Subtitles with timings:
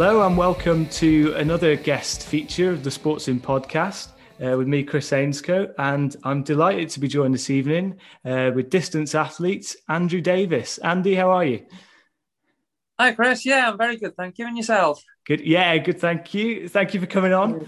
[0.00, 4.84] Hello and welcome to another guest feature of the Sports In podcast uh, with me,
[4.84, 10.20] Chris Ainscote, and I'm delighted to be joined this evening uh, with distance athletes Andrew
[10.20, 10.78] Davies.
[10.78, 11.66] Andy, how are you?
[13.00, 13.44] Hi, Chris.
[13.44, 14.14] Yeah, I'm very good.
[14.16, 14.46] Thank you.
[14.46, 15.02] And yourself?
[15.26, 15.40] Good.
[15.40, 15.98] Yeah, good.
[15.98, 16.68] Thank you.
[16.68, 17.66] Thank you for coming on.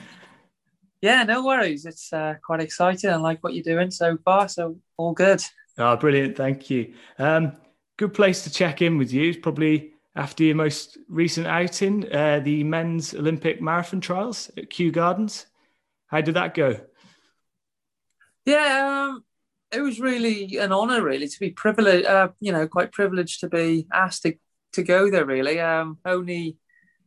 [1.02, 1.84] Yeah, no worries.
[1.84, 3.10] It's uh, quite exciting.
[3.10, 4.48] I like what you're doing so far.
[4.48, 5.42] So all good.
[5.78, 6.36] Oh, brilliant.
[6.36, 6.94] Thank you.
[7.18, 7.56] Um,
[7.96, 12.40] good place to check in with you is probably after your most recent outing, uh,
[12.40, 15.46] the men's Olympic marathon trials at Kew Gardens.
[16.08, 16.78] How did that go?
[18.44, 19.24] Yeah, um,
[19.72, 22.06] it was really an honour, really, to be privileged.
[22.06, 24.34] Uh, you know, quite privileged to be asked to,
[24.74, 25.24] to go there.
[25.24, 26.58] Really, um, only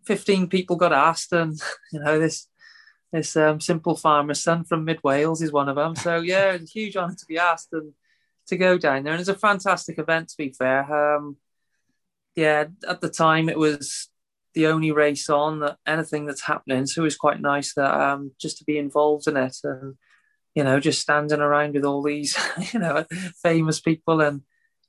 [0.04, 1.62] fifteen people got asked, and
[1.94, 2.48] you know this
[3.12, 5.96] this um, simple farmer's son from mid Wales is one of them.
[5.96, 7.94] So yeah, it's a huge honour to be asked and
[8.48, 9.14] to go down there.
[9.14, 11.18] And it's a fantastic event, to be fair.
[11.18, 11.38] Um,
[12.36, 14.10] yeah, at the time it was
[14.54, 16.86] the only race on that anything that's happening.
[16.86, 19.96] So it was quite nice that um, just to be involved in it and
[20.56, 22.38] you know just standing around with all these
[22.74, 23.06] you know
[23.42, 24.42] famous people and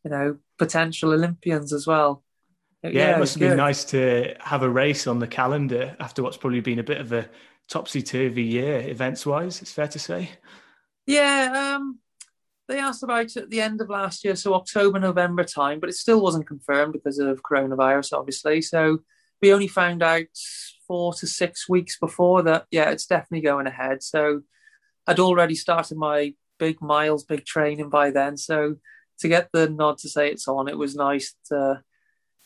[0.05, 2.23] you know potential Olympians as well.
[2.83, 3.49] Yeah, yeah it must have good.
[3.51, 7.01] been nice to have a race on the calendar after what's probably been a bit
[7.01, 7.29] of a
[7.69, 9.63] topsy turvy year events wise.
[9.63, 10.31] It's fair to say.
[11.07, 11.99] Yeah, um,
[12.69, 15.91] they asked about it at the end of last year, so October, November time, but
[15.91, 18.63] it still wasn't confirmed because of coronavirus, obviously.
[18.63, 19.01] So
[19.43, 20.25] we only found out
[20.87, 24.03] four to six weeks before that, yeah, it's definitely going ahead.
[24.03, 24.43] So
[25.07, 28.37] I'd already started my big miles, big training by then.
[28.37, 28.77] So
[29.21, 31.83] to get the nod to say it's on, it was nice to,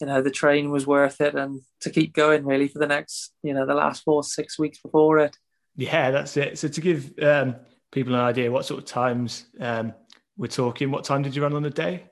[0.00, 3.32] you know, the training was worth it and to keep going really for the next,
[3.42, 5.36] you know, the last four, six weeks before it.
[5.76, 6.58] Yeah, that's it.
[6.58, 7.56] So to give um,
[7.92, 9.94] people an idea what sort of times um,
[10.38, 10.90] we're talking.
[10.90, 12.04] What time did you run on the day?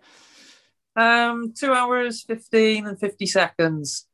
[0.96, 4.06] Um, two hours, 15 and 50 seconds.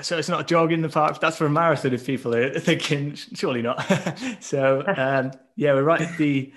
[0.00, 1.20] So it's not a jog in the park.
[1.20, 3.84] That's for a marathon if people are thinking, surely not.
[4.40, 6.52] so um, yeah, we're right at the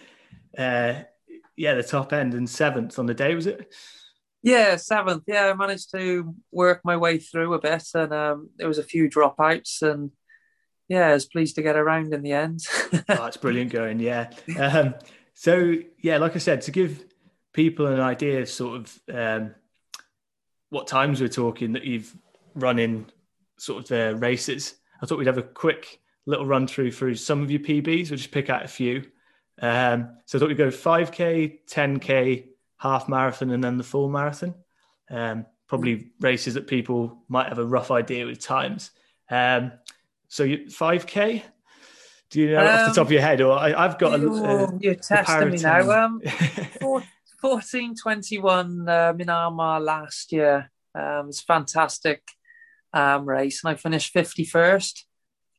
[0.57, 1.01] uh,
[1.55, 3.73] yeah the top end and seventh on the day, was it?
[4.43, 5.23] Yeah, seventh.
[5.27, 8.83] Yeah, I managed to work my way through a bit, and um, there was a
[8.83, 10.11] few dropouts, and
[10.87, 12.59] yeah, I was pleased to get around in the end.
[12.93, 13.99] oh, that's brilliant going.
[13.99, 14.29] Yeah.
[14.59, 14.95] Um,
[15.41, 17.03] so yeah, like I said, to give
[17.51, 19.55] people an idea of sort of um,
[20.69, 22.15] what times we're talking that you've
[22.53, 23.07] run in
[23.57, 27.41] sort of the races, I thought we'd have a quick little run through through some
[27.41, 28.11] of your PBs.
[28.11, 28.97] We'll just pick out a few.
[29.59, 32.45] Um, so I thought we'd go 5k, 10k,
[32.77, 34.53] half marathon, and then the full marathon.
[35.09, 38.91] Um, probably races that people might have a rough idea with times.
[39.31, 39.71] Um,
[40.27, 41.41] so you, 5k,
[42.31, 44.27] do you know um, off the top of your head, or I, have got a,
[44.27, 46.05] a you're testing me now.
[46.05, 46.21] Um,
[47.41, 50.71] 14, 21 um, in Armagh last year.
[50.93, 52.21] Um, it's fantastic
[52.93, 55.05] um, race, and I finished fifty first.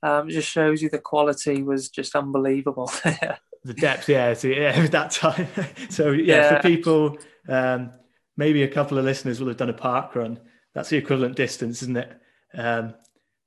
[0.03, 2.91] Um, it just shows you the quality was just unbelievable.
[3.65, 5.49] the depth, yeah, so, yeah, that time.
[5.91, 7.19] so yeah, yeah, for people,
[7.49, 7.93] um,
[8.37, 10.41] maybe a couple of listeners will have done a park run.
[10.75, 12.21] That's the equivalent distance, isn't it?
[12.55, 12.95] Um,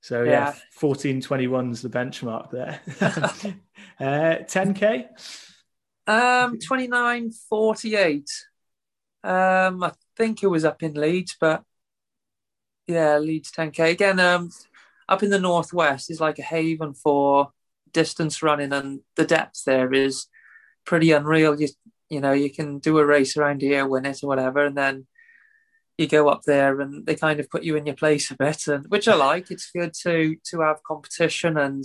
[0.05, 0.45] so yeah, yeah
[0.79, 2.79] 1421 is the benchmark there.
[3.99, 5.07] uh, 10k?
[6.05, 8.29] Um, 2948.
[9.23, 11.63] Um, I think it was up in Leeds, but
[12.85, 13.89] yeah, Leeds 10k.
[13.89, 14.51] Again, um,
[15.09, 17.49] up in the northwest is like a haven for
[17.91, 20.27] distance running, and the depth there is
[20.85, 21.59] pretty unreal.
[21.59, 21.69] You
[22.11, 25.07] you know, you can do a race around here, win it or whatever, and then
[25.97, 28.67] you go up there and they kind of put you in your place a bit,
[28.67, 29.49] and which I like.
[29.51, 31.83] It's good to to have competition, and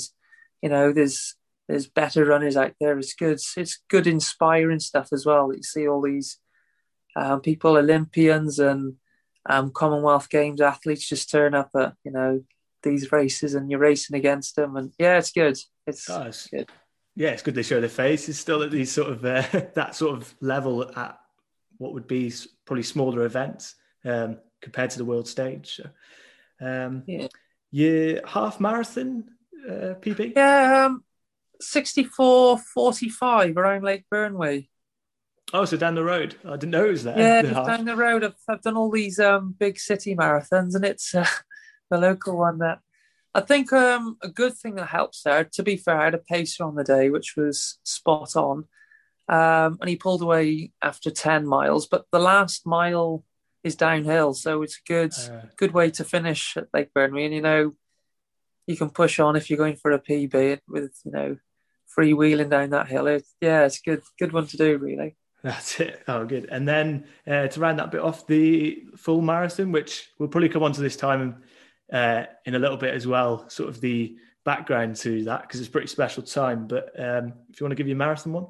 [0.62, 1.36] you know, there's
[1.68, 2.98] there's better runners out there.
[2.98, 3.38] It's good.
[3.56, 5.52] It's good, inspiring stuff as well.
[5.54, 6.38] You see all these
[7.14, 8.94] um, people, Olympians and
[9.48, 12.42] um, Commonwealth Games athletes, just turn up at you know
[12.82, 15.56] these races, and you're racing against them, and yeah, it's good.
[15.86, 16.08] It's,
[16.48, 16.68] good.
[17.14, 18.28] Yeah, it's good they show their face.
[18.28, 19.42] It's still at these sort of uh,
[19.74, 21.16] that sort of level at
[21.78, 22.32] what would be
[22.66, 25.76] probably smaller events um, compared to the world stage.
[25.76, 25.90] So,
[26.66, 27.28] um, yeah.
[27.72, 29.24] Your half marathon
[29.68, 30.32] uh, PB?
[30.34, 31.04] Yeah, um,
[31.60, 34.68] 64 45 around Lake Vyrnwy.
[35.52, 36.36] Oh, so down the road.
[36.44, 37.18] I didn't know it was there.
[37.18, 38.24] Yeah, the down the road.
[38.24, 41.26] I've, I've done all these um, big city marathons, and it's uh,
[41.90, 42.80] the local one that
[43.34, 45.44] I think um, a good thing that helps there.
[45.44, 48.64] To be fair, I had a pacer on the day, which was spot on,
[49.28, 51.86] um, and he pulled away after ten miles.
[51.88, 53.24] But the last mile
[53.62, 57.26] is downhill, so it's a good uh, good way to finish at Lake Vyrnwy.
[57.26, 57.74] And you know,
[58.66, 61.36] you can push on if you're going for a PB with you know
[61.96, 63.06] freewheeling down that hill.
[63.06, 65.16] It, yeah, it's good good one to do really.
[65.42, 66.02] That's it.
[66.08, 66.48] Oh, good.
[66.50, 70.62] And then uh, to round that bit off, the full marathon, which we'll probably come
[70.62, 71.42] on to this time
[71.92, 75.68] uh, in a little bit as well, sort of the background to that because it's
[75.68, 76.66] a pretty special time.
[76.66, 78.46] But um, if you want to give your marathon one,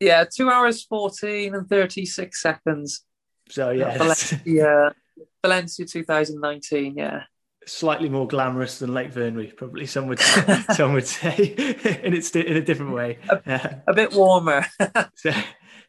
[0.00, 3.04] yeah, two hours fourteen and thirty six seconds.
[3.50, 4.94] So yeah, Valencia,
[5.42, 6.96] Valencia 2019.
[6.96, 7.22] Yeah,
[7.68, 10.20] slightly more glamorous than Lake Vyrnwy, probably some would
[10.74, 11.54] some would say,
[12.02, 13.18] and it's in a different way.
[13.28, 14.66] A, a bit warmer.
[15.14, 15.32] so,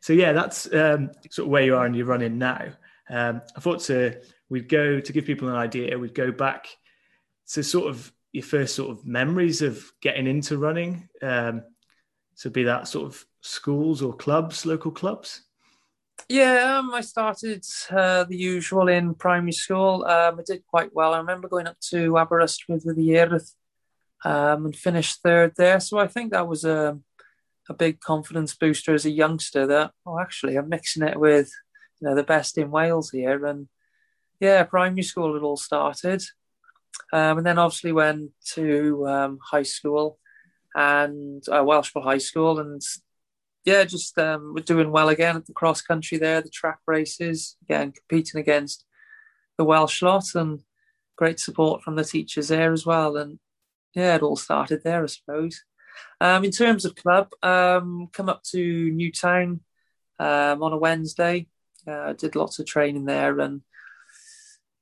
[0.02, 2.68] so yeah, that's um, sort of where you are and you're running now.
[3.10, 5.98] Um, I thought to we'd go to give people an idea.
[5.98, 6.68] We'd go back
[7.54, 11.10] to sort of your first sort of memories of getting into running.
[11.22, 11.64] Um,
[12.36, 15.42] so be that sort of schools or clubs, local clubs.
[16.28, 20.06] Yeah, um, I started uh, the usual in primary school.
[20.06, 21.14] Um, I did quite well.
[21.14, 23.52] I remember going up to Aberystwyth with the Urdd
[24.26, 25.80] um, and finished third there.
[25.80, 27.00] So I think that was a,
[27.70, 29.66] a big confidence booster as a youngster.
[29.66, 31.52] That oh, actually, I'm mixing it with
[32.00, 33.68] you know the best in Wales here, and
[34.40, 36.22] yeah, primary school it all started,
[37.14, 40.20] um, and then obviously went to um, high school
[40.76, 42.82] and uh, Welshpool High School, and
[43.66, 47.58] yeah, just um, we're doing well again at the cross country there, the track races,
[47.64, 48.86] again competing against
[49.58, 50.60] the Welsh lot, and
[51.18, 53.18] great support from the teachers there as well.
[53.18, 53.40] And
[53.94, 55.64] yeah, it all started there, I suppose.
[56.22, 59.62] Um, in terms of club, um, come up to Newtown
[60.20, 61.48] um, on a Wednesday.
[61.88, 63.62] Uh, did lots of training there, and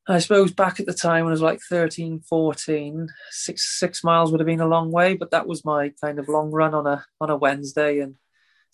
[0.08, 4.32] I suppose back at the time when I was like 13, 14, six six miles
[4.32, 6.88] would have been a long way, but that was my kind of long run on
[6.88, 8.16] a on a Wednesday, and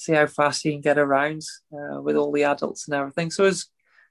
[0.04, 1.42] see how fast you can get around
[1.74, 3.32] uh, with all the adults and everything.
[3.32, 3.70] So it was,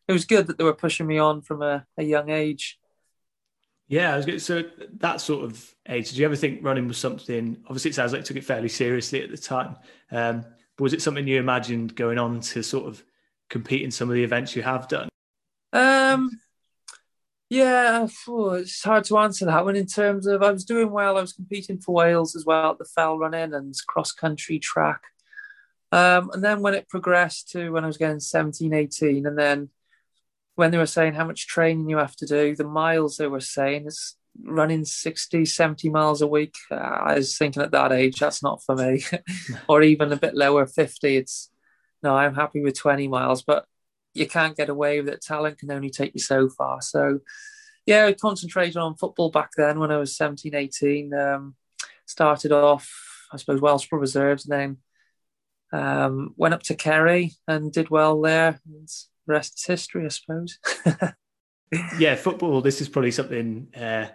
[0.09, 2.79] it was good that they were pushing me on from a, a young age.
[3.89, 4.41] Yeah, I was good.
[4.41, 4.65] So
[5.01, 7.59] that sort of age, did you ever think running was something?
[7.67, 9.77] Obviously, it sounds like you took it fairly seriously at the time.
[10.11, 10.47] Um,
[10.77, 13.03] but was it something you imagined going on to sort of
[13.51, 15.09] compete in some of the events you have done?
[15.75, 16.31] Um,
[17.51, 21.19] yeah, it's hard to answer that one in terms of I was doing well.
[21.19, 25.03] I was competing for Wales as well at the fell running and cross country track.
[25.93, 29.69] Um, and then when it progressed to when I was getting 17, 18, and then
[30.55, 33.41] when they were saying how much training you have to do, the miles they were
[33.41, 36.55] saying is running 60, 70 miles a week.
[36.71, 39.05] I was thinking at that age, that's not for me.
[39.69, 41.17] or even a bit lower, 50.
[41.17, 41.51] It's
[42.03, 43.67] no, I'm happy with 20 miles, but
[44.15, 45.23] you can't get away with it.
[45.23, 46.83] Talent can only take you so far.
[46.83, 47.21] So,
[47.87, 51.15] yeah, I concentrated on football back then when I was 17, 18.
[51.15, 51.55] Um,
[52.07, 52.91] started off,
[53.33, 54.77] I suppose, Welshpool Reserves, and then
[55.73, 58.61] um, went up to Kerry and did well there.
[58.67, 58.89] And
[59.27, 60.59] rest is history, I suppose.
[61.99, 62.61] yeah, football.
[62.61, 64.07] This is probably something uh,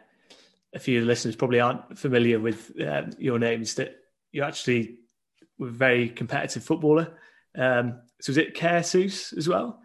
[0.74, 3.75] a few listeners probably aren't familiar with uh, your names.
[3.75, 3.95] That
[4.31, 5.00] you actually
[5.57, 7.18] were a very competitive footballer.
[7.57, 9.81] Um, so was it Caersws as well?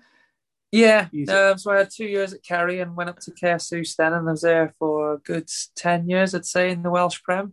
[0.71, 4.15] Yeah, um, so I had two years at Kerry and went up to Caersws then,
[4.15, 7.53] and I was there for a good ten years, I'd say, in the Welsh Prem.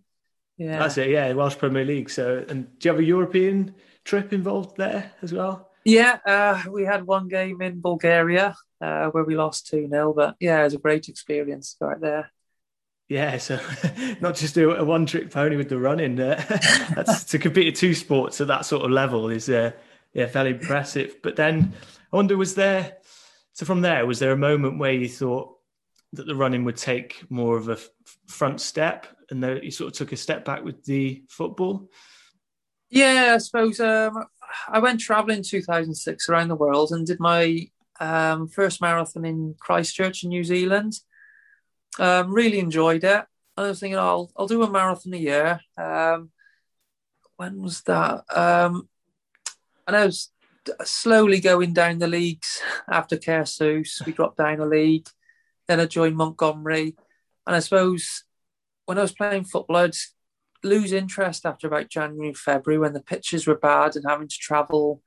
[0.58, 1.10] Yeah, that's it.
[1.10, 2.10] Yeah, Welsh Premier League.
[2.10, 3.76] So, and do you have a European
[4.10, 5.70] trip involved there as well?
[5.86, 10.36] Yeah, uh, we had one game in Bulgaria uh, where we lost 2 0, but
[10.40, 12.32] yeah, it was a great experience right there.
[13.08, 13.60] Yeah, so
[14.22, 16.20] not just do a one trick pony with the running.
[16.20, 16.44] Uh,
[16.96, 19.72] that's to compete in two sports at that sort of level is uh,
[20.14, 21.16] yeah fairly impressive.
[21.22, 21.74] But then
[22.12, 22.98] I wonder, was there
[23.54, 25.56] so from there was there a moment where you thought
[26.14, 27.90] that the running would take more of a f-
[28.28, 31.90] front step, and that you sort of took a step back with the football?
[32.90, 34.26] Yeah, I suppose um,
[34.68, 37.68] I went traveling 2006 around the world and did my
[38.00, 40.94] um, first marathon in Christchurch in New Zealand.
[42.00, 43.26] Um, really enjoyed it.
[43.58, 45.60] I was thinking, oh, I'll I'll do a marathon a year.
[45.78, 46.32] Um,
[47.36, 48.24] when was that?
[48.36, 48.88] Um,
[49.86, 50.32] and I was
[50.84, 54.06] slowly going down the leagues after Caersws.
[54.06, 55.08] We dropped down a league.
[55.68, 56.96] Then I joined Montgomery,
[57.46, 58.24] and I suppose
[58.86, 59.96] when I was playing football, I'd
[60.64, 65.02] lose interest after about January, February when the pitches were bad and having to travel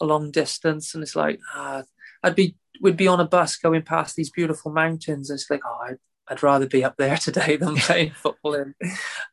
[0.00, 0.94] a long distance.
[0.94, 1.82] And it's like, ah,
[2.22, 5.30] I'd be, we'd be on a bus going past these beautiful mountains.
[5.30, 5.98] And it's like, oh, I'd,
[6.28, 8.74] I'd rather be up there today than playing football in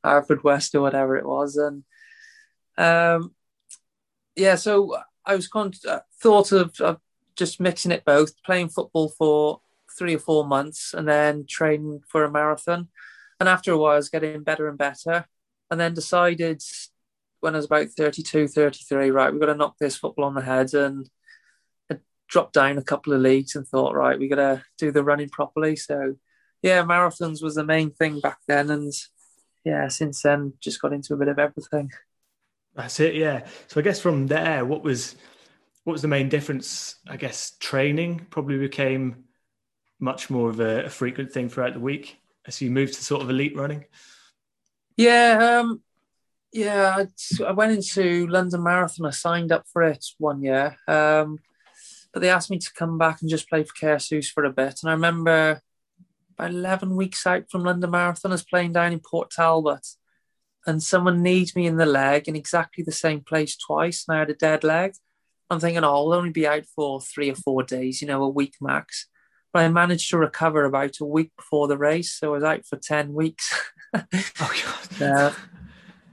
[0.05, 1.57] Haverfordwest or whatever it was.
[1.57, 1.83] And
[2.77, 3.33] um,
[4.35, 6.99] yeah, so I was con- uh, thought of, of
[7.35, 9.61] just mixing it both, playing football for
[9.97, 12.87] three or four months and then training for a marathon.
[13.39, 15.25] And after a while, I was getting better and better
[15.71, 16.61] and then decided
[17.39, 20.41] when I was about 32, 33, right, we've got to knock this football on the
[20.41, 21.09] head and
[21.89, 21.97] I
[22.27, 25.29] dropped down a couple of leagues and thought, right, we got to do the running
[25.29, 25.75] properly.
[25.75, 26.15] So,
[26.61, 28.69] yeah, marathons was the main thing back then.
[28.69, 28.93] And
[29.63, 31.89] yeah, since then, just got into a bit of everything.
[32.75, 33.47] That's it, yeah.
[33.67, 35.15] So I guess from there, what was
[35.83, 36.97] what was the main difference?
[37.07, 39.23] I guess training probably became
[39.99, 42.17] much more of a, a frequent thing throughout the week.
[42.45, 43.85] as you moved to sort of elite running?
[45.01, 45.81] Yeah, um,
[46.53, 46.95] yeah.
[46.97, 49.07] I, I, went into London Marathon.
[49.07, 51.39] I signed up for it one year, um,
[52.13, 54.79] but they asked me to come back and just play for Caersws for a bit.
[54.83, 55.61] And I remember
[56.37, 59.87] about eleven weeks out from London Marathon, I was playing down in Port Talbot,
[60.67, 64.19] and someone kneed me in the leg in exactly the same place twice, and I
[64.19, 64.93] had a dead leg.
[65.49, 68.29] I'm thinking, oh, I'll only be out for three or four days, you know, a
[68.29, 69.07] week max.
[69.51, 72.65] But I managed to recover about a week before the race, so I was out
[72.67, 73.51] for ten weeks.
[73.93, 74.07] oh
[74.39, 74.77] God!
[75.01, 75.33] Uh,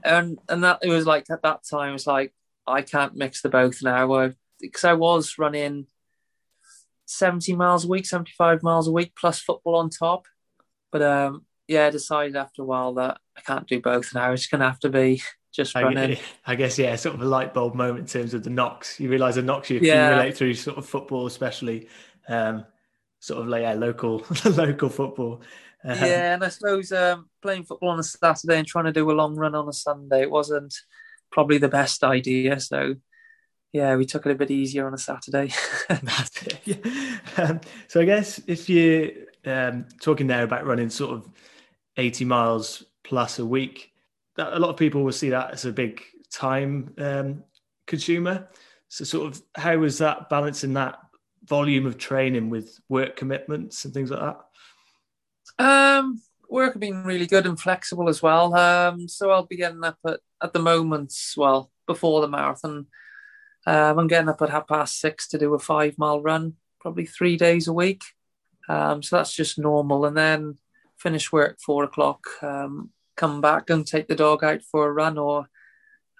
[0.03, 2.33] and and that it was like at that time, it was like
[2.65, 5.85] I can't mix the both now because I was running
[7.05, 10.25] seventy miles a week, seventy five miles a week plus football on top.
[10.91, 14.31] But um, yeah, I decided after a while that I can't do both now.
[14.31, 15.21] It's going to have to be
[15.53, 16.17] just running.
[16.45, 18.99] I, guess yeah, sort of a light bulb moment in terms of the knocks.
[18.99, 20.07] You realise the knocks you yeah.
[20.07, 21.87] accumulate through sort of football, especially.
[22.27, 22.65] Um,
[23.19, 25.41] sort of like yeah, local local football.
[25.83, 29.09] Um, yeah, and I suppose um, playing football on a Saturday and trying to do
[29.09, 30.75] a long run on a Sunday it wasn't
[31.31, 32.59] probably the best idea.
[32.59, 32.95] So
[33.71, 35.53] yeah, we took it a bit easier on a Saturday.
[35.89, 36.59] That's it.
[36.65, 36.75] Yeah.
[37.37, 39.11] Um, so I guess if you're
[39.45, 41.29] um, talking there about running sort of
[41.97, 43.91] 80 miles plus a week,
[44.35, 47.43] that, a lot of people will see that as a big time um,
[47.87, 48.47] consumer.
[48.87, 50.99] So sort of how was that balancing that
[51.45, 54.39] volume of training with work commitments and things like that?
[55.59, 58.55] Um, work have been really good and flexible as well.
[58.55, 62.87] Um, so I'll be getting up at, at the moment, well, before the marathon,
[63.67, 67.05] um, I'm getting up at half past six to do a five mile run, probably
[67.05, 68.03] three days a week.
[68.67, 70.05] Um, so that's just normal.
[70.05, 70.57] And then
[70.97, 75.17] finish work four o'clock, um, come back and take the dog out for a run,
[75.17, 75.49] or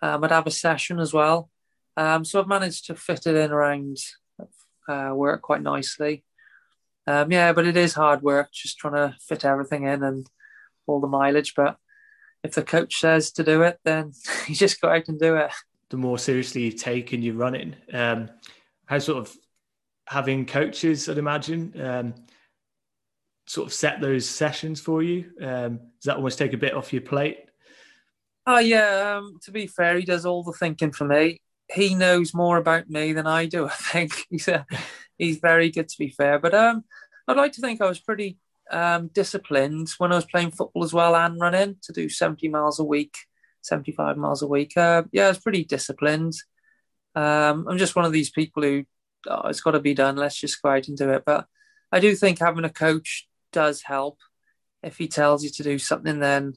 [0.02, 1.50] um, I'd have a session as well.
[1.96, 3.98] Um, so I've managed to fit it in around
[4.88, 6.24] uh, work quite nicely.
[7.10, 10.30] Um, yeah, but it is hard work just trying to fit everything in and
[10.86, 11.56] all the mileage.
[11.56, 11.78] But
[12.44, 14.14] if the coach says to do it, then
[14.48, 15.52] you just go out and do it.
[15.90, 18.30] The more seriously you take and you're running, um,
[18.86, 19.36] how sort of
[20.08, 22.14] having coaches, I'd imagine, um,
[23.48, 25.32] sort of set those sessions for you.
[25.42, 27.40] Um, does that almost take a bit off your plate?
[28.46, 29.18] Oh yeah.
[29.18, 31.40] Um, to be fair, he does all the thinking for me
[31.72, 33.66] he knows more about me than I do.
[33.68, 34.66] I think he's a,
[35.20, 36.40] he's very good to be fair.
[36.40, 36.84] But um,
[37.28, 38.40] I'd like to think I was pretty
[38.72, 42.80] um, disciplined when I was playing football as well and running to do 70 miles
[42.80, 43.16] a week,
[43.62, 44.76] 75 miles a week.
[44.76, 46.34] Uh, yeah, I was pretty disciplined.
[47.14, 48.86] Um, I'm just one of these people who
[49.28, 50.16] oh, it's got to be done.
[50.16, 51.24] Let's just go out and do it.
[51.26, 51.46] But
[51.92, 54.20] I do think having a coach does help.
[54.82, 56.54] If he tells you to do something, then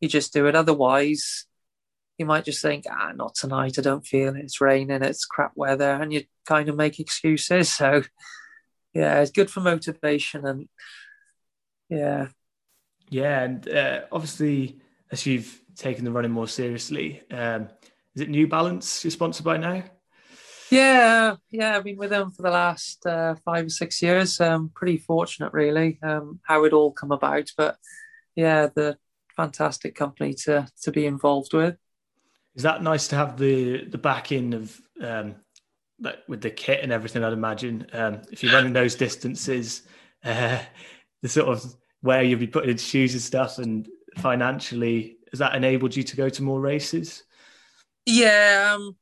[0.00, 0.56] you just do it.
[0.56, 1.46] Otherwise,
[2.20, 3.78] you might just think, ah, not tonight.
[3.78, 4.44] I don't feel it.
[4.44, 5.02] It's raining.
[5.02, 7.72] It's crap weather, and you kind of make excuses.
[7.80, 8.02] So,
[8.92, 10.68] yeah, it's good for motivation, and
[11.88, 12.28] yeah,
[13.08, 14.78] yeah, and uh, obviously,
[15.10, 17.68] as you've taken the running more seriously, um,
[18.14, 19.82] is it New Balance you're sponsored by now?
[20.70, 24.40] Yeah, yeah, I've been with them for the last uh, five or six years.
[24.40, 27.50] Um, pretty fortunate, really, um, how it all come about.
[27.56, 27.76] But
[28.36, 28.98] yeah, the
[29.36, 31.76] fantastic company to to be involved with.
[32.60, 35.36] Is that nice to have the the backing of um,
[35.98, 37.24] like with the kit and everything?
[37.24, 39.80] I'd imagine um, if you're running those distances,
[40.26, 40.58] uh,
[41.22, 43.88] the sort of where you'll be putting in shoes and stuff, and
[44.18, 47.24] financially, has that enabled you to go to more races?
[48.04, 48.94] Yeah, um,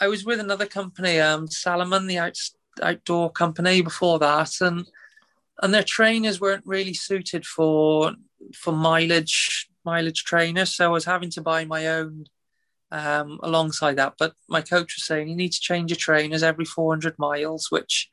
[0.00, 2.36] I was with another company, um, Salomon, the out,
[2.82, 4.90] outdoor company before that, and
[5.62, 8.16] and their trainers weren't really suited for
[8.56, 12.24] for mileage mileage trainers, so I was having to buy my own
[12.90, 14.14] um, alongside that.
[14.18, 18.08] But my coach was saying you need to change your trainers every 400 miles, which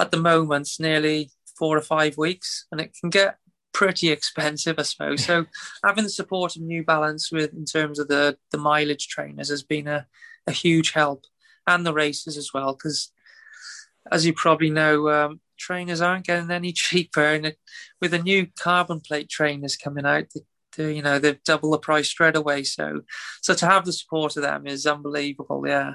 [0.00, 3.36] at the moment is nearly four or five weeks, and it can get
[3.72, 5.24] pretty expensive, I suppose.
[5.24, 5.46] So
[5.84, 9.62] having the support of New Balance with in terms of the the mileage trainers has
[9.62, 10.06] been a,
[10.46, 11.24] a huge help,
[11.66, 13.12] and the races as well, because
[14.10, 15.08] as you probably know.
[15.08, 17.58] Um, trainers aren't getting any cheaper and it,
[18.00, 20.42] with the new carbon plate trainers coming out the
[20.72, 22.64] to, you know they've double the price straight away.
[22.64, 23.02] So
[23.40, 25.66] so to have the support of them is unbelievable.
[25.66, 25.94] Yeah,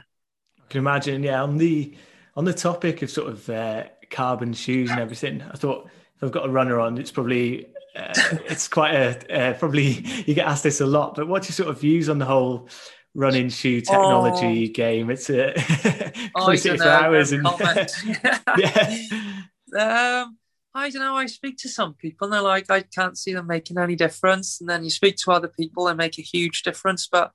[0.60, 1.24] I can imagine.
[1.24, 1.96] Yeah, on the
[2.36, 6.31] on the topic of sort of uh, carbon shoes and everything, I thought if I've
[6.31, 8.13] got a runner on, it's probably uh,
[8.46, 11.15] it's quite a uh, probably you get asked this a lot.
[11.15, 12.69] But what's your sort of views on the whole?
[13.17, 14.74] running shoe technology oh.
[14.74, 15.10] game.
[15.10, 15.53] It's a
[16.36, 17.43] oh, for hours and
[18.57, 18.98] yeah.
[19.75, 20.38] Um,
[20.77, 21.17] I don't know.
[21.17, 24.62] I speak to some people and they're like, I can't see them making any difference.
[24.62, 27.07] And then you speak to other people, they make a huge difference.
[27.12, 27.31] But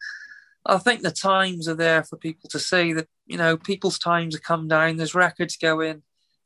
[0.65, 4.37] I think the times are there for people to see that, you know, people's times
[4.37, 4.97] have come down.
[4.97, 6.03] There's records going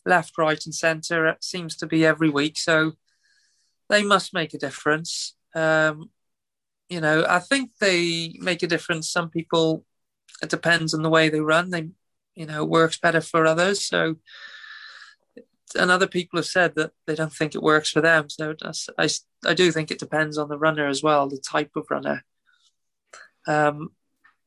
[0.06, 1.26] left, right, and centre.
[1.26, 2.56] It seems to be every week.
[2.56, 2.92] So
[3.90, 5.34] they must make a difference.
[5.54, 6.10] Um,
[6.88, 9.10] you know, I think they make a difference.
[9.10, 9.84] Some people,
[10.42, 11.70] it depends on the way they run.
[11.70, 11.90] They,
[12.34, 13.84] you know, works better for others.
[13.84, 14.16] So,
[15.74, 18.28] and other people have said that they don't think it works for them.
[18.30, 18.54] So
[18.98, 19.08] I,
[19.44, 22.24] I do think it depends on the runner as well, the type of runner.
[23.46, 23.90] Um,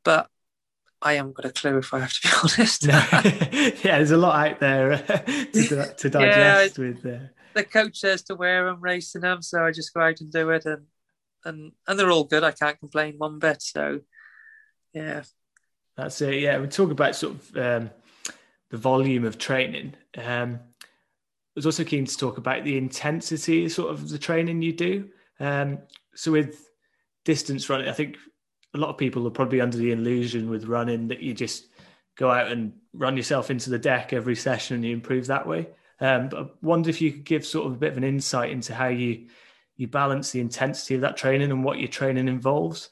[0.03, 0.29] but
[1.01, 2.88] I haven't got a clue if I have to be honest.
[2.88, 2.93] no.
[3.83, 4.97] yeah, there's a lot out there
[5.53, 7.05] to, to digest yeah, with.
[7.05, 7.27] Uh...
[7.53, 10.49] The coach says to wear them, racing them, so I just go out and do
[10.51, 10.85] it, and
[11.45, 12.43] and and they're all good.
[12.43, 13.61] I can't complain one bit.
[13.61, 14.01] So,
[14.93, 15.23] yeah,
[15.97, 16.35] that's it.
[16.35, 17.89] Yeah, we talk about sort of um,
[18.69, 19.95] the volume of training.
[20.17, 20.59] Um,
[21.56, 25.10] was also keen to talk about the intensity, sort of the training you do.
[25.39, 25.79] Um,
[26.15, 26.70] so with
[27.25, 28.18] distance running, I think
[28.74, 31.68] a lot of people are probably under the illusion with running that you just
[32.15, 35.68] go out and run yourself into the deck every session and you improve that way.
[36.01, 38.51] Um, but I wonder if you could give sort of a bit of an insight
[38.51, 39.27] into how you
[39.75, 42.89] you balance the intensity of that training and what your training involves.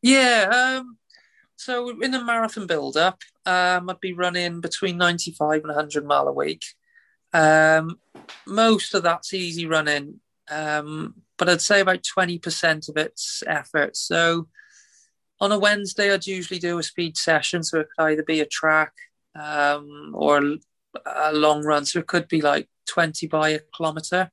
[0.00, 0.78] Yeah.
[0.78, 0.96] Um,
[1.56, 6.28] so in a marathon build up, um, I'd be running between 95 and 100 mile
[6.28, 6.64] a week.
[7.34, 7.98] Um,
[8.46, 13.96] most of that's easy running, um, but I'd say about 20% of it's effort.
[13.96, 14.48] So
[15.40, 17.62] on a Wednesday, I'd usually do a speed session.
[17.62, 18.92] So it could either be a track
[19.34, 20.56] um, or
[21.04, 21.84] a long run.
[21.84, 24.30] So it could be like 20 by a kilometer,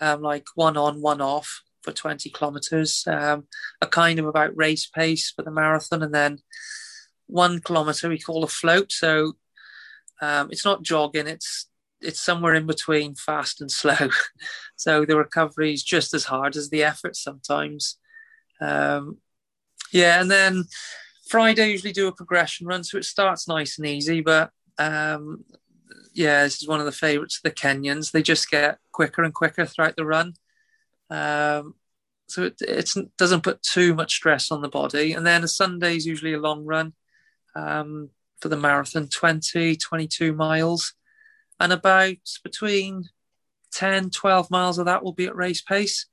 [0.00, 3.46] um, like one on, one off for 20 kilometers, um,
[3.80, 6.02] a kind of about race pace for the marathon.
[6.02, 6.38] And then
[7.26, 8.92] one kilometer we call a float.
[8.92, 9.34] So
[10.20, 11.68] um, it's not jogging, it's
[12.00, 14.10] it's somewhere in between fast and slow.
[14.76, 17.96] so the recovery is just as hard as the effort sometimes.
[18.60, 19.18] Um,
[19.92, 20.64] yeah, and then
[21.28, 24.20] Friday I usually do a progression run, so it starts nice and easy.
[24.20, 25.44] But um,
[26.12, 28.10] yeah, this is one of the favourites of the Kenyans.
[28.10, 30.34] They just get quicker and quicker throughout the run.
[31.10, 31.74] Um,
[32.28, 35.12] so it it's, doesn't put too much stress on the body.
[35.12, 36.92] And then a Sunday is usually a long run
[37.54, 40.94] um, for the marathon 20, 22 miles.
[41.60, 43.08] And about between
[43.72, 46.06] 10, 12 miles of that will be at race pace.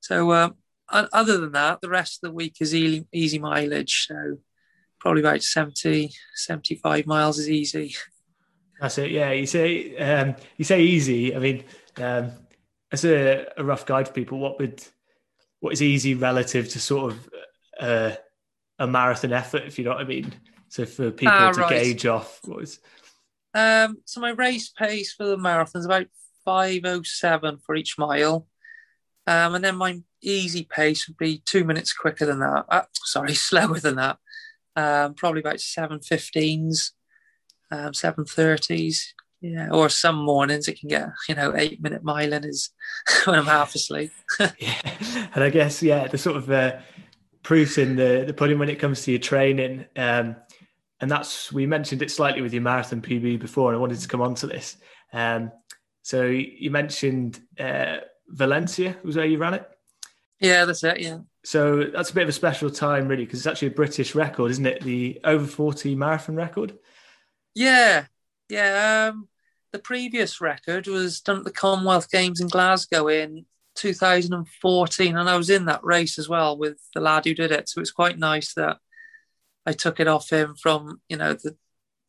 [0.00, 0.50] So uh,
[0.88, 4.06] other than that, the rest of the week is easy, easy mileage.
[4.08, 4.38] So
[5.00, 7.94] probably about 70, 75 miles is easy.
[8.80, 9.10] That's it.
[9.10, 11.34] Yeah, you say um, you say easy.
[11.34, 11.64] I mean,
[11.96, 12.32] um,
[12.92, 14.84] as a, a, rough guide for people, what would
[15.60, 17.30] what is easy relative to sort of
[17.80, 18.12] uh,
[18.78, 20.32] a marathon effort, if you know what I mean?
[20.68, 21.70] So for people ah, to right.
[21.70, 22.80] gauge off, what is
[23.56, 26.08] um, so my race pace for the marathon is about
[26.44, 28.46] five oh seven for each mile.
[29.26, 32.66] Um, and then my easy pace would be two minutes quicker than that.
[32.68, 34.18] Uh, sorry, slower than that.
[34.76, 36.92] Um, probably about seven fifteens,
[37.70, 39.14] um, seven thirties.
[39.40, 42.70] Yeah, or some mornings it can get you know eight minute miling is
[43.24, 44.12] when I'm half asleep.
[44.58, 46.78] yeah, and I guess yeah, the sort of uh,
[47.50, 49.86] in the the pudding when it comes to your training.
[49.96, 50.36] Um,
[51.00, 54.08] and that's we mentioned it slightly with your marathon PB before, and I wanted to
[54.08, 54.76] come on to this.
[55.12, 55.52] Um,
[56.02, 59.68] so you mentioned uh, Valencia was where you ran it.
[60.40, 61.00] Yeah, that's it.
[61.00, 61.18] Yeah.
[61.44, 64.50] So that's a bit of a special time, really, because it's actually a British record,
[64.50, 64.82] isn't it?
[64.82, 66.78] The over forty marathon record.
[67.54, 68.06] Yeah,
[68.48, 69.10] yeah.
[69.12, 69.28] Um,
[69.72, 73.44] the previous record was done at the Commonwealth Games in Glasgow in
[73.76, 77.68] 2014, and I was in that race as well with the lad who did it.
[77.68, 78.78] So it's quite nice that
[79.66, 81.56] I took it off him from you know the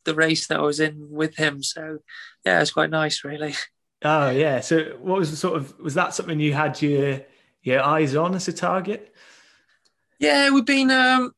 [0.04, 1.62] the race that I was in with him.
[1.62, 1.98] So
[2.44, 3.54] yeah, it's quite nice, really.
[4.02, 4.60] Oh yeah.
[4.60, 7.20] So what was the sort of was that something you had your
[7.62, 9.14] your eyes on as a target?
[10.18, 11.32] Yeah, we've been um,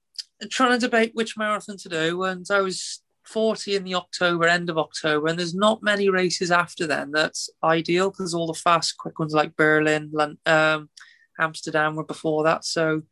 [0.50, 4.70] trying to debate which marathon to do, and I was 40 in the October, end
[4.70, 8.96] of October, and there's not many races after then that's ideal because all the fast,
[8.96, 10.12] quick ones like Berlin,
[10.46, 10.88] um,
[11.38, 12.64] Amsterdam were before that.
[12.64, 13.02] So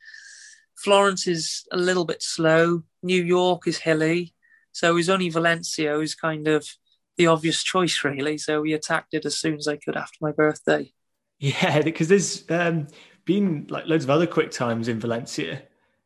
[0.79, 2.83] Florence is a little bit slow.
[3.03, 4.35] New York is hilly.
[4.73, 6.67] So it was only Valencia who's kind of
[7.17, 8.39] the obvious choice, really.
[8.39, 10.93] So we attacked it as soon as I could after my birthday.
[11.41, 12.87] Yeah, because there's um,
[13.25, 15.63] been like loads of other quick times in Valencia.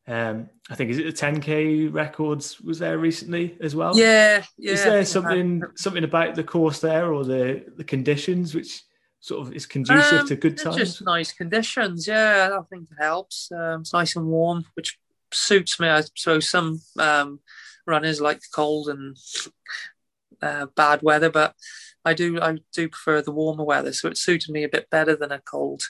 [0.08, 3.96] Um, I think is it the 10k records was there recently as well.
[3.96, 4.72] Yeah, yeah.
[4.72, 8.82] Is there something something about the course there or the the conditions which
[9.22, 10.76] sort of is conducive um, to good times?
[10.76, 12.06] Just nice conditions.
[12.06, 13.50] Yeah, I think it helps.
[13.50, 14.98] Um, it's nice and warm, which
[15.32, 15.88] suits me.
[15.88, 17.40] I suppose some um,
[17.86, 19.16] runners like the cold and
[20.42, 21.54] uh, bad weather, but
[22.04, 25.16] I do I do prefer the warmer weather, so it suited me a bit better
[25.16, 25.82] than a cold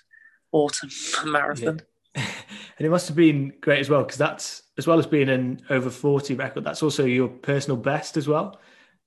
[0.53, 0.91] autumn
[1.27, 1.81] marathon.
[2.15, 2.27] Yeah.
[2.79, 5.63] and it must have been great as well because that's as well as being an
[5.71, 6.65] over forty record.
[6.65, 8.61] That's also your personal best as well.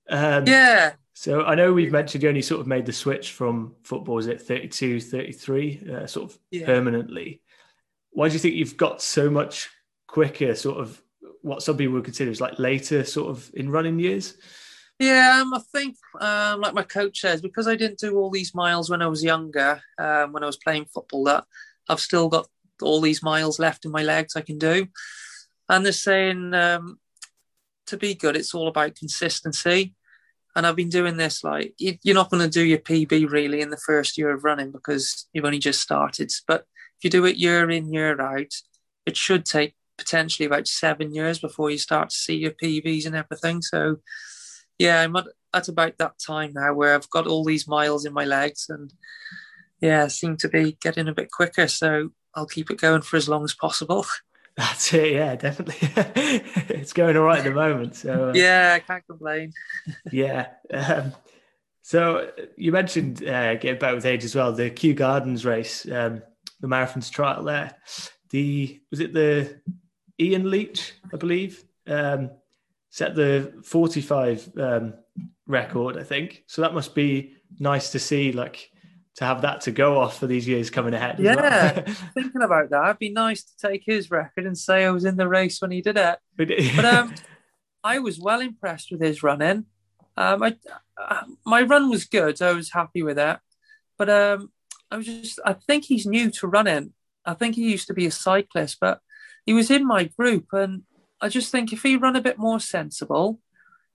[0.08, 3.74] Um, yeah, So I know we've mentioned you only sort of made the switch from
[3.84, 6.66] football, is it 32, 33, uh, sort of yeah.
[6.66, 7.40] permanently.
[8.10, 9.70] Why do you think you've got so much
[10.06, 11.00] quicker, sort of
[11.40, 14.36] what some people would consider is like later sort of in running years?
[14.98, 18.54] Yeah, um, I think, um, like my coach says, because I didn't do all these
[18.54, 21.44] miles when I was younger, um, when I was playing football, that
[21.88, 22.46] I've still got
[22.82, 24.86] all these miles left in my legs I can do.
[25.70, 26.98] And they're saying um,
[27.86, 29.95] to be good, it's all about consistency.
[30.56, 33.68] And I've been doing this like you're not going to do your PB really in
[33.70, 36.32] the first year of running because you've only just started.
[36.48, 36.64] But
[36.98, 38.52] if you do it year in, year out,
[39.04, 43.14] it should take potentially about seven years before you start to see your PBs and
[43.14, 43.60] everything.
[43.60, 43.96] So,
[44.78, 48.12] yeah, I'm at, at about that time now where I've got all these miles in
[48.12, 48.92] my legs and
[49.80, 51.68] yeah, seem to be getting a bit quicker.
[51.68, 54.06] So I'll keep it going for as long as possible.
[54.56, 55.12] That's it.
[55.12, 55.76] Yeah, definitely.
[56.74, 57.94] it's going all right at the moment.
[57.96, 59.52] So uh, yeah, I can't complain.
[60.12, 60.48] yeah.
[60.72, 61.12] Um,
[61.82, 64.52] so you mentioned uh, getting back with age as well.
[64.52, 66.22] The Kew Gardens race, um,
[66.60, 67.76] the marathon's trial there.
[68.30, 69.60] The was it the
[70.18, 72.30] Ian Leach, I believe, um,
[72.90, 74.94] set the forty-five um,
[75.46, 76.44] record, I think.
[76.46, 78.70] So that must be nice to see, like
[79.16, 81.18] to have that to go off for these years coming ahead.
[81.18, 81.84] Yeah, well.
[82.14, 85.16] thinking about that, it'd be nice to take his record and say I was in
[85.16, 86.18] the race when he did it.
[86.36, 87.14] but um,
[87.82, 89.66] I was well impressed with his running.
[90.18, 90.56] Um, I,
[91.00, 92.40] uh, my run was good.
[92.42, 93.38] I was happy with it.
[93.96, 94.52] But um,
[94.90, 96.92] I was just, I think he's new to running.
[97.24, 99.00] I think he used to be a cyclist, but
[99.46, 100.46] he was in my group.
[100.52, 100.82] And
[101.20, 103.40] I just think if he run a bit more sensible,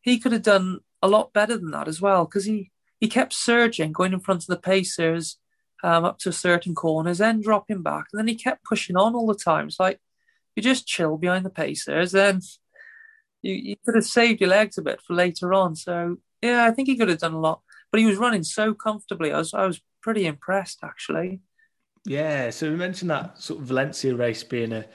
[0.02, 2.26] he could have done a lot better than that as well.
[2.26, 2.71] Because he,
[3.02, 5.38] he kept surging, going in front of the pacers
[5.84, 9.28] um, up to certain corners, then dropping back, and then he kept pushing on all
[9.28, 9.68] the time.
[9.68, 10.00] It's like
[10.56, 12.42] you just chill behind the pacers, then
[13.42, 15.76] you, you could have saved your legs a bit for later on.
[15.76, 17.62] So yeah, I think he could have done a lot,
[17.92, 19.34] but he was running so comfortably.
[19.34, 21.42] I was I was pretty impressed actually.
[22.06, 24.86] Yeah, so we mentioned that sort of Valencia race being a,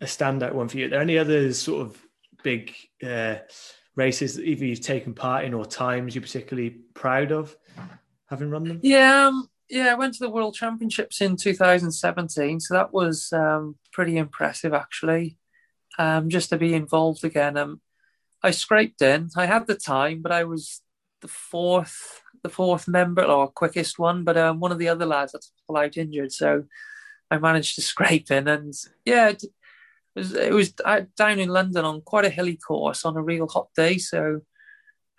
[0.00, 0.86] a standout one for you.
[0.86, 2.02] Are there any other sort of
[2.42, 3.36] big uh,
[3.96, 7.56] races that either you've taken part in or times you're particularly proud of
[8.26, 8.80] having run them?
[8.82, 13.76] Yeah, um, yeah, I went to the World Championships in 2017, so that was um,
[13.92, 15.38] pretty impressive actually.
[15.96, 17.56] Um, just to be involved again.
[17.56, 17.80] Um,
[18.42, 19.30] I scraped in.
[19.36, 20.82] I had the time, but I was
[21.22, 24.24] the fourth, the fourth member or quickest one.
[24.24, 26.64] But um, one of the other lads had to pull out injured, so
[27.30, 28.48] I managed to scrape in.
[28.48, 29.32] And yeah,
[30.14, 30.72] it was it was
[31.16, 34.40] down in London on quite a hilly course on a real hot day, so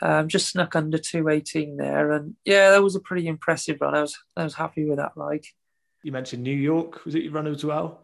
[0.02, 3.96] um, just snuck under two eighteen there, and yeah, that was a pretty impressive run.
[3.96, 5.18] I was I was happy with that.
[5.18, 5.46] Like
[6.04, 8.04] you mentioned, New York was it your run as well?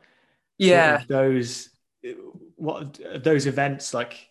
[0.58, 1.70] Yeah, sort of those
[2.56, 4.28] what those events like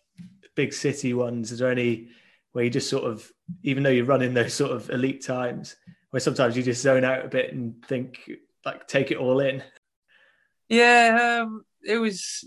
[0.54, 1.52] big city ones.
[1.52, 2.08] Is there any
[2.52, 3.30] where you just sort of
[3.62, 5.76] even though you're running those sort of elite times,
[6.10, 8.30] where sometimes you just zone out a bit and think
[8.64, 9.62] like take it all in?
[10.68, 12.44] Yeah, um, it was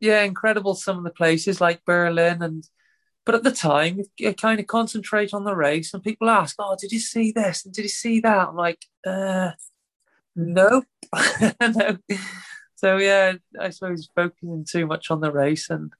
[0.00, 0.74] yeah incredible.
[0.74, 2.64] Some of the places like Berlin and
[3.26, 6.76] but at the time you kind of concentrate on the race and people ask, "Oh,
[6.80, 7.64] did you see this?
[7.64, 9.52] And did you see that?" I'm like, uh,
[10.34, 10.82] no,
[11.60, 11.98] no.
[12.76, 15.92] So yeah, I suppose focusing too much on the race and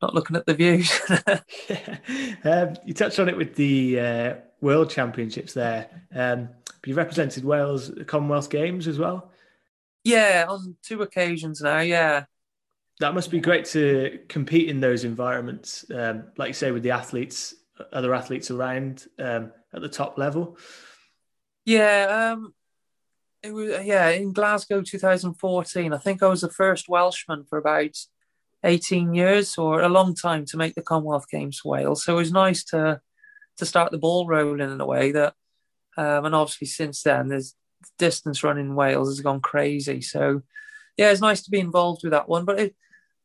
[0.00, 1.00] not looking at the views.
[2.44, 5.88] um, you touched on it with the uh, World Championships there.
[6.14, 6.48] Um,
[6.86, 9.30] you represented Wales Commonwealth Games as well.
[10.08, 11.80] Yeah, on two occasions now.
[11.80, 12.24] Yeah,
[13.00, 16.92] that must be great to compete in those environments, um, like you say, with the
[16.92, 17.54] athletes,
[17.92, 20.56] other athletes around um, at the top level.
[21.64, 22.54] Yeah, um,
[23.42, 25.92] it was yeah in Glasgow 2014.
[25.92, 27.96] I think I was the first Welshman for about
[28.64, 32.04] 18 years or a long time to make the Commonwealth Games for Wales.
[32.04, 33.00] So it was nice to
[33.58, 35.34] to start the ball rolling in a way that,
[35.96, 37.54] um, and obviously since then there's
[37.98, 40.00] distance running in Wales has gone crazy.
[40.00, 40.42] So,
[40.96, 42.44] yeah, it's nice to be involved with that one.
[42.44, 42.76] But it,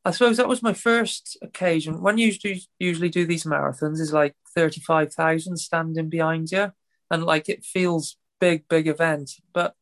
[0.05, 2.01] I suppose that was my first occasion.
[2.01, 6.71] When you usually, usually do these marathons, is like 35,000 standing behind you.
[7.09, 9.31] And like it feels big, big event.
[9.53, 9.75] But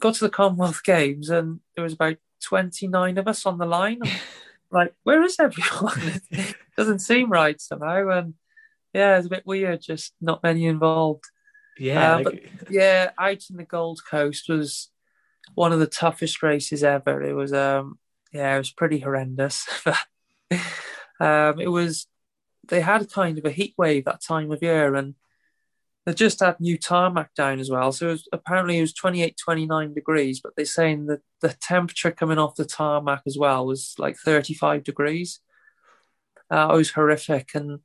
[0.00, 4.00] got to the Commonwealth Games and there was about 29 of us on the line.
[4.70, 6.20] like, where is everyone?
[6.30, 8.08] it doesn't seem right somehow.
[8.10, 8.34] And
[8.92, 11.24] yeah, it's a bit weird, just not many involved.
[11.78, 12.34] Yeah, uh, but
[12.70, 14.88] yeah, out in the Gold Coast was
[15.54, 17.22] one of the toughest races ever.
[17.22, 17.98] It was um
[18.32, 19.66] yeah, it was pretty horrendous.
[21.20, 22.06] um, it was
[22.68, 25.14] they had kind of a heat wave that time of year, and
[26.06, 27.92] they just had new tarmac down as well.
[27.92, 32.10] So it was, apparently it was 28, 29 degrees, but they're saying that the temperature
[32.10, 35.40] coming off the tarmac as well was like 35 degrees.
[36.50, 37.80] Uh, it was horrific, and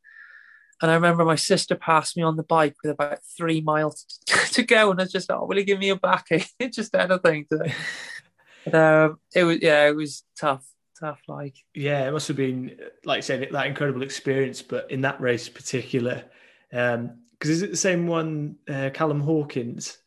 [0.81, 4.05] And I remember my sister passed me on the bike with about three miles
[4.51, 6.43] to go, and I was just, oh, will you give me a backing?
[6.71, 7.45] just anything.
[7.51, 7.73] To...
[8.65, 10.65] but um, it was, yeah, it was tough,
[10.99, 11.21] tough.
[11.27, 14.61] Like, yeah, it must have been, like I said, that incredible experience.
[14.61, 16.25] But in that race, in particular,
[16.69, 19.97] because um, is it the same one, uh, Callum Hawkins?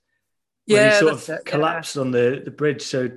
[0.66, 2.02] Yeah, he sort of it, collapsed yeah.
[2.02, 2.82] on the the bridge.
[2.82, 3.10] So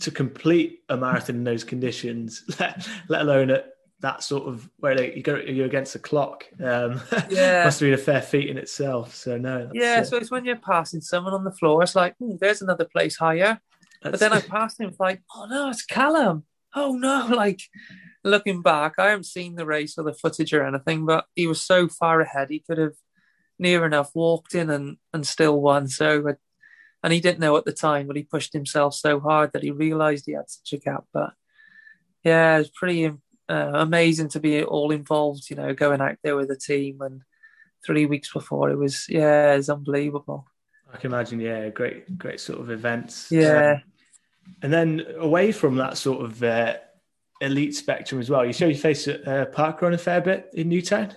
[0.00, 4.94] to complete a marathon in those conditions, let, let alone at that sort of where
[4.94, 6.44] like, you go you're against the clock.
[6.62, 9.14] Um, yeah, must have been a fair feat in itself.
[9.14, 10.02] So no, yeah.
[10.02, 13.16] So it's when you're passing someone on the floor, it's like, hmm, there's another place
[13.16, 13.60] higher.
[14.02, 16.44] But then I passed him, it's like, oh no, it's Callum.
[16.74, 17.60] Oh no, like
[18.22, 21.60] looking back, I haven't seen the race or the footage or anything, but he was
[21.60, 22.94] so far ahead, he could have
[23.58, 25.88] near enough walked in and and still won.
[25.88, 26.36] So,
[27.02, 29.72] and he didn't know at the time, but he pushed himself so hard that he
[29.72, 31.04] realised he had such a gap.
[31.12, 31.32] But
[32.22, 33.10] yeah, it's pretty
[33.48, 37.00] uh, amazing to be all involved, you know, going out there with a the team.
[37.00, 37.22] And
[37.84, 40.46] three weeks before, it was, yeah, it's unbelievable.
[40.92, 43.30] I can imagine, yeah, great, great sort of events.
[43.30, 43.72] Yeah.
[43.72, 43.82] Um,
[44.62, 46.76] and then away from that sort of uh,
[47.40, 50.68] elite spectrum as well, you show your face at uh, Parkrun a fair bit in
[50.68, 51.14] Newtown.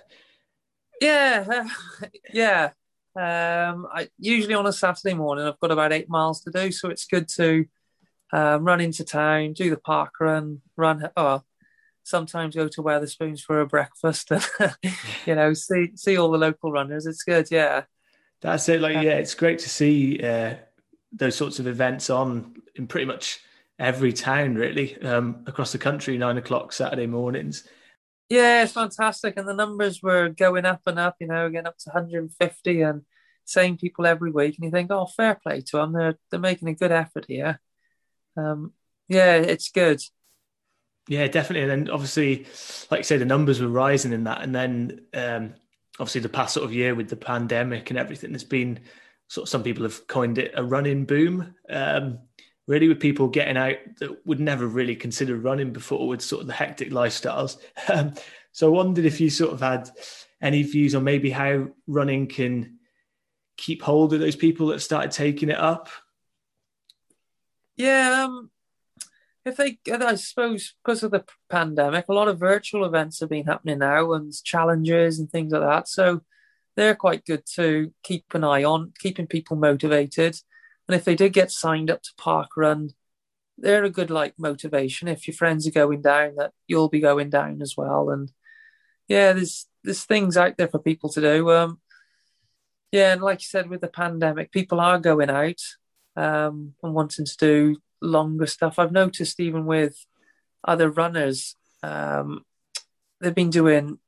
[1.00, 2.70] Yeah, uh, yeah.
[3.14, 6.88] Um, I usually on a Saturday morning, I've got about eight miles to do, so
[6.88, 7.66] it's good to
[8.32, 11.10] um, run into town, do the park run, run.
[11.16, 11.42] Oh,
[12.02, 14.46] sometimes go to Wetherspoons for a breakfast and
[15.26, 17.06] you know see see all the local runners.
[17.06, 17.84] It's good, yeah.
[18.40, 18.80] That's it.
[18.80, 20.54] Like, yeah, it's great to see uh,
[21.12, 23.38] those sorts of events on in pretty much
[23.78, 26.18] every town, really, um, across the country.
[26.18, 27.66] Nine o'clock Saturday mornings.
[28.28, 31.16] Yeah, it's fantastic, and the numbers were going up and up.
[31.20, 33.02] You know, again up to 150, and
[33.44, 34.56] same people every week.
[34.56, 35.92] And you think, oh, fair play to them.
[35.92, 37.60] They're they're making a good effort here.
[38.36, 38.72] Um,
[39.08, 40.02] yeah, it's good.
[41.08, 41.68] Yeah, definitely.
[41.68, 42.46] And then obviously,
[42.90, 44.42] like you say, the numbers were rising in that.
[44.42, 45.54] And then um,
[45.98, 48.80] obviously the past sort of year with the pandemic and everything, there's been
[49.28, 51.54] sort of some people have coined it a running boom.
[51.68, 52.18] Um,
[52.68, 56.46] really with people getting out that would never really consider running before with sort of
[56.46, 57.58] the hectic lifestyles.
[57.88, 58.14] Um,
[58.52, 59.90] so I wondered if you sort of had
[60.40, 62.78] any views on maybe how running can
[63.56, 65.88] keep hold of those people that started taking it up.
[67.76, 68.50] Yeah, um,
[69.44, 73.46] if they, I suppose, because of the pandemic, a lot of virtual events have been
[73.46, 75.88] happening now and challenges and things like that.
[75.88, 76.22] So
[76.76, 80.36] they're quite good to keep an eye on, keeping people motivated.
[80.88, 82.90] And if they did get signed up to park run,
[83.58, 85.08] they're a good like motivation.
[85.08, 88.10] If your friends are going down, that you'll be going down as well.
[88.10, 88.30] And
[89.08, 91.50] yeah, there's there's things out there for people to do.
[91.50, 91.80] Um,
[92.92, 95.60] yeah, and like you said, with the pandemic, people are going out
[96.16, 98.78] um, and wanting to do longer stuff.
[98.78, 99.96] I've noticed even with
[100.64, 102.44] other runners, um,
[103.20, 103.98] they've been doing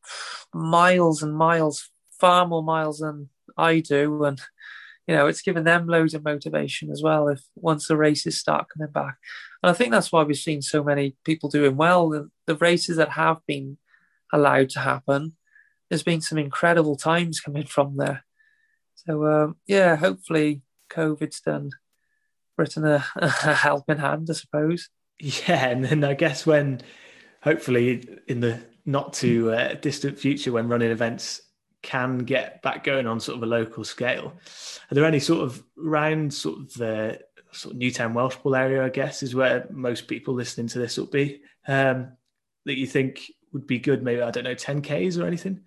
[0.52, 4.40] miles and miles, far more miles than I do, and
[5.06, 7.28] you know it's given them loads of motivation as well.
[7.28, 9.16] If once the races start coming back,
[9.62, 12.08] and I think that's why we've seen so many people doing well.
[12.10, 13.78] The, the races that have been
[14.32, 15.36] allowed to happen,
[15.88, 18.24] there's been some incredible times coming from there.
[18.94, 21.70] So um, yeah, hopefully COVID's done
[22.56, 24.88] Britain a, a helping hand, I suppose.
[25.20, 26.80] Yeah, and then I guess when
[27.42, 31.40] hopefully in the not too uh, distant future, when running events
[31.82, 34.32] can get back going on sort of a local scale,
[34.90, 37.20] are there any sort of round sort of the
[37.52, 38.84] sort of Newtown Welshpool area?
[38.84, 42.12] I guess is where most people listening to this will be um,
[42.64, 44.02] that you think would be good.
[44.02, 45.60] Maybe I don't know, ten k's or anything.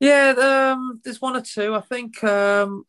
[0.00, 1.76] Yeah, um, there's one or two.
[1.76, 2.84] I think um,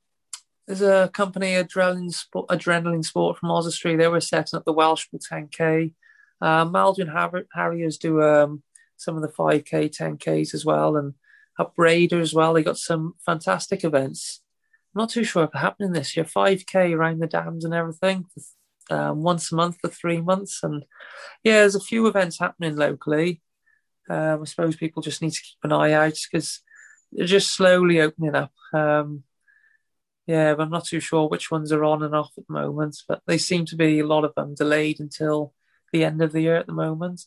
[0.67, 3.95] there's a company, Adrenaline Sport, Adrenaline Sport from Oswestry.
[3.95, 5.93] They were setting up the Welshpool 10K.
[6.41, 7.10] Uh, Maldwyn
[7.54, 8.63] Harriers do um,
[8.97, 11.13] some of the 5K, 10Ks as well, and
[11.60, 12.54] up Rhayader as well.
[12.54, 14.41] They got some fantastic events.
[14.93, 16.26] I'm not too sure if they're happening this year.
[16.26, 18.26] 5K around the dams and everything,
[18.89, 20.62] um, once a month for three months.
[20.63, 20.86] And
[21.43, 23.41] yeah, there's a few events happening locally.
[24.10, 26.62] Um, I suppose people just need to keep an eye out because
[27.12, 28.52] they're just slowly opening up.
[28.73, 29.23] Um,
[30.26, 32.98] yeah, but I'm not too sure which ones are on and off at the moment.
[33.08, 35.54] But they seem to be a lot of them delayed until
[35.92, 37.26] the end of the year at the moment.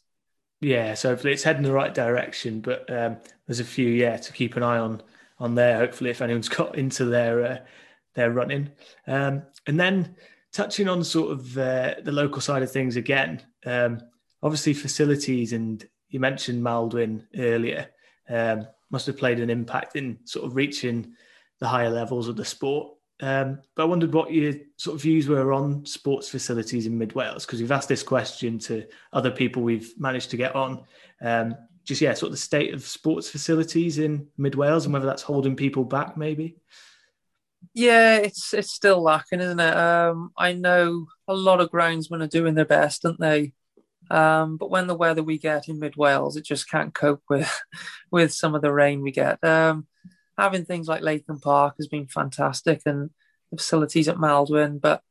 [0.60, 2.60] Yeah, so hopefully it's heading the right direction.
[2.60, 5.02] But um, there's a few, yeah, to keep an eye on
[5.38, 5.78] on there.
[5.78, 7.58] Hopefully, if anyone's got into their uh,
[8.14, 8.70] their running,
[9.06, 10.16] um, and then
[10.52, 13.42] touching on sort of uh, the local side of things again.
[13.66, 14.00] Um,
[14.42, 17.88] obviously, facilities, and you mentioned Maldwyn earlier,
[18.30, 21.14] um, must have played an impact in sort of reaching
[21.60, 22.92] the higher levels of the sport.
[23.20, 27.14] Um, but I wondered what your sort of views were on sports facilities in Mid
[27.14, 30.84] Wales because we've asked this question to other people we've managed to get on.
[31.22, 31.54] Um,
[31.86, 35.22] just yeah, sort of the state of sports facilities in mid Wales and whether that's
[35.22, 36.56] holding people back, maybe.
[37.72, 39.76] Yeah, it's it's still lacking, isn't it?
[39.76, 43.52] Um, I know a lot of groundsmen are doing their best, aren't they?
[44.10, 47.50] Um, but when the weather we get in mid Wales, it just can't cope with
[48.10, 49.42] with some of the rain we get.
[49.44, 49.86] Um,
[50.38, 53.10] having things like Latham Park has been fantastic, and
[53.50, 54.80] the facilities at Maldwyn.
[54.80, 55.02] But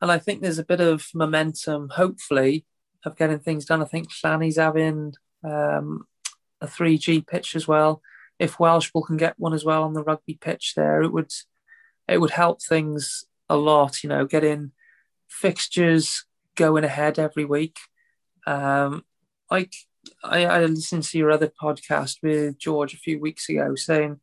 [0.00, 2.64] and I think there's a bit of momentum, hopefully,
[3.04, 3.82] of getting things done.
[3.82, 5.14] I think Llanny's having
[5.44, 6.06] um,
[6.60, 8.02] a 3G pitch as well.
[8.38, 11.32] If Welshpool can get one as well on the rugby pitch there, it would
[12.08, 14.02] it would help things a lot.
[14.02, 14.72] You know, getting
[15.28, 16.24] fixtures
[16.56, 17.78] going ahead every week.
[18.46, 19.04] Um,
[19.50, 19.74] like
[20.24, 24.20] I, I listened to your other podcast with George a few weeks ago, saying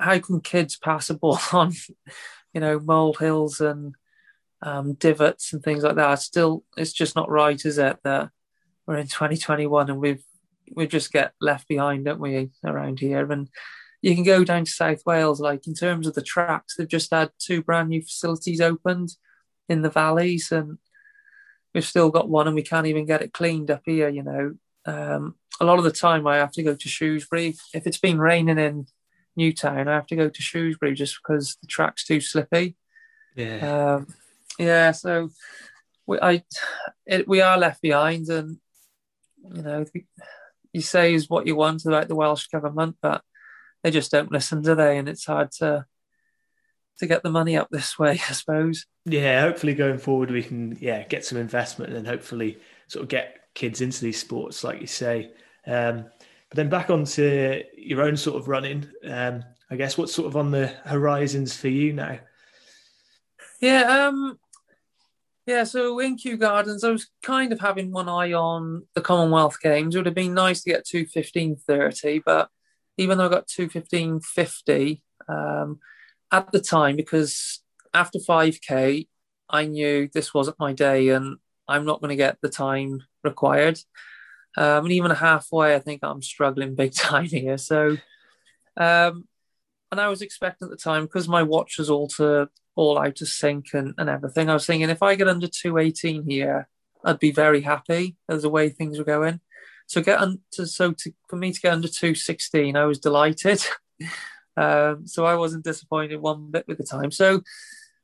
[0.00, 1.72] how can kids pass a ball on,
[2.52, 3.94] you know, mold hills and
[4.62, 6.20] um, divots and things like that?
[6.20, 7.98] Still, it's just not right, is it?
[8.04, 8.30] That
[8.86, 10.24] we're in 2021 and we've
[10.72, 13.30] we just get left behind, don't we, around here?
[13.30, 13.48] And
[14.02, 17.12] you can go down to South Wales, like in terms of the tracks, they've just
[17.12, 19.10] had two brand new facilities opened
[19.68, 20.78] in the valleys, and
[21.74, 24.08] we've still got one, and we can't even get it cleaned up here.
[24.08, 24.54] You know,
[24.86, 28.18] um, a lot of the time I have to go to Shrewsbury if it's been
[28.18, 28.86] raining in
[29.36, 29.88] Newtown.
[29.88, 32.76] I have to go to Shrewsbury just because the track's too slippy.
[33.36, 34.06] Yeah, um,
[34.58, 34.92] yeah.
[34.92, 35.30] So
[36.06, 36.42] we, I,
[37.06, 38.58] it, we are left behind, and
[39.54, 39.84] you know,
[40.72, 43.22] you say is what you want about the Welsh government, but
[43.82, 44.98] they just don't listen, do they?
[44.98, 45.86] And it's hard to
[46.98, 48.86] to get the money up this way, I suppose.
[49.04, 53.40] Yeah, hopefully going forward we can yeah get some investment and hopefully sort of get
[53.54, 55.32] kids into these sports, like you say.
[55.66, 56.06] Um,
[56.50, 58.86] but then back onto your own sort of running.
[59.04, 62.18] Um, I guess what's sort of on the horizons for you now?
[63.60, 64.38] Yeah, um,
[65.46, 65.64] yeah.
[65.64, 69.94] So in Kew Gardens, I was kind of having one eye on the Commonwealth Games.
[69.94, 72.48] It would have been nice to get two fifteen thirty, but
[72.96, 75.78] even though I got two fifteen fifty um,
[76.32, 77.62] at the time, because
[77.94, 79.06] after five k,
[79.48, 81.36] I knew this wasn't my day, and
[81.68, 83.78] I'm not going to get the time required.
[84.56, 87.58] Um, and even halfway, I think I'm struggling big time here.
[87.58, 87.96] So,
[88.76, 89.26] um,
[89.92, 93.20] and I was expecting at the time because my watch was all to all out
[93.20, 94.48] of sync and, and everything.
[94.48, 96.68] I was thinking if I get under 218 here,
[97.04, 99.40] I'd be very happy as the way things were going.
[99.86, 100.20] So get
[100.52, 103.64] to so to, for me to get under 216, I was delighted.
[104.56, 107.10] um, so I wasn't disappointed one bit with the time.
[107.10, 107.42] So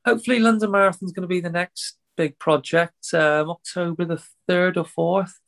[0.04, 4.76] hopefully London Marathon is going to be the next big project, um, October the third
[4.76, 5.38] or fourth.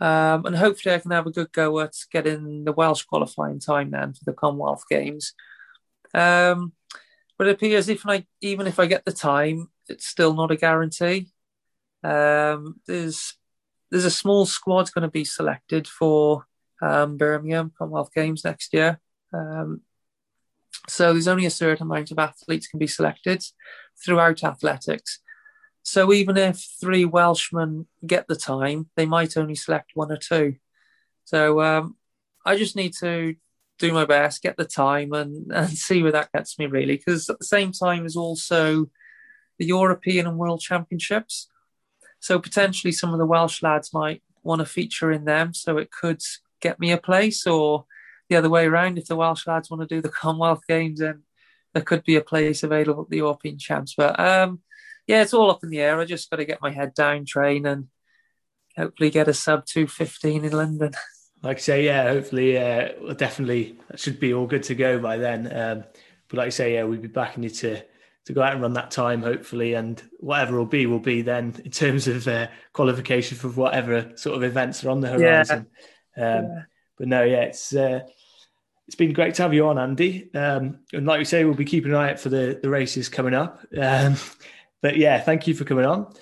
[0.00, 3.90] Um, and hopefully I can have a good go at getting the Welsh qualifying time
[3.90, 5.34] then for the Commonwealth Games.
[6.14, 6.72] Um,
[7.36, 10.56] but it appears if I even if I get the time, it's still not a
[10.56, 11.28] guarantee.
[12.02, 13.34] Um, there's
[13.90, 16.46] there's a small squad going to be selected for
[16.80, 19.00] um, Birmingham Commonwealth Games next year.
[19.32, 19.82] Um,
[20.88, 23.44] so there's only a certain amount of athletes can be selected
[24.02, 25.20] throughout athletics.
[25.82, 30.56] So even if three Welshmen get the time, they might only select one or two.
[31.24, 31.96] So um,
[32.44, 33.34] I just need to
[33.78, 36.96] do my best, get the time, and, and see where that gets me really.
[36.96, 38.86] Because at the same time is also
[39.58, 41.48] the European and World Championships.
[42.18, 45.54] So potentially some of the Welsh lads might want to feature in them.
[45.54, 46.22] So it could
[46.60, 47.86] get me a place, or
[48.28, 48.98] the other way around.
[48.98, 51.22] If the Welsh lads want to do the Commonwealth Games, then
[51.74, 53.94] there could be a place available at the European Champs.
[53.94, 54.60] But um,
[55.10, 55.98] yeah, it's all up in the air.
[55.98, 57.88] I just got to get my head down, train, and
[58.76, 60.92] hopefully get a sub two fifteen in London.
[61.42, 65.16] Like I say, yeah, hopefully, uh, well, definitely should be all good to go by
[65.16, 65.46] then.
[65.46, 65.84] Um,
[66.28, 67.82] but like I say, yeah, we'll be backing you to
[68.26, 71.54] to go out and run that time, hopefully, and whatever will be will be then
[71.64, 75.66] in terms of uh, qualification for whatever sort of events are on the horizon.
[76.14, 76.36] Yeah.
[76.36, 76.62] Um, yeah.
[76.98, 78.00] But no, yeah, it's uh,
[78.86, 80.28] it's been great to have you on, Andy.
[80.34, 83.08] Um, and like we say, we'll be keeping an eye out for the the races
[83.08, 83.64] coming up.
[83.80, 84.16] Um,
[84.82, 86.12] but yeah, thank you for coming on.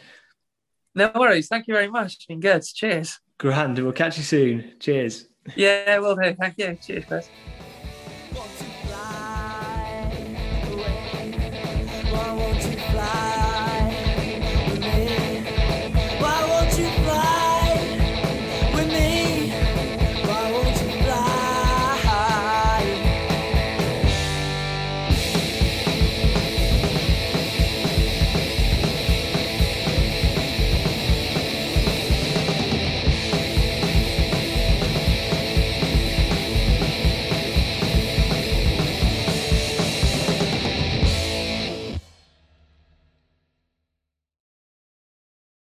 [0.95, 1.49] No worries.
[1.49, 2.15] Thank you very much.
[2.15, 2.63] It's been good.
[2.63, 3.21] Cheers.
[3.39, 3.79] Grand.
[3.79, 4.75] We'll catch you soon.
[4.81, 5.29] Cheers.
[5.55, 6.35] Yeah, well, do.
[6.35, 6.77] Thank you.
[6.83, 7.31] Cheers, guys.